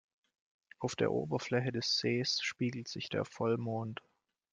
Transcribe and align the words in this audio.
Auf 0.79 0.95
der 0.95 1.11
Oberfläche 1.11 1.71
des 1.71 1.97
Sees 1.99 2.41
spiegelt 2.41 2.87
sich 2.87 3.09
der 3.09 3.23
Vollmond. 3.23 4.01